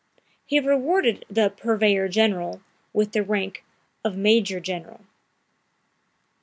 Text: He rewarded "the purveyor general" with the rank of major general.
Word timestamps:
He 0.47 0.59
rewarded 0.59 1.25
"the 1.29 1.49
purveyor 1.55 2.07
general" 2.09 2.63
with 2.91 3.11
the 3.11 3.21
rank 3.21 3.63
of 4.03 4.17
major 4.17 4.59
general. 4.59 5.01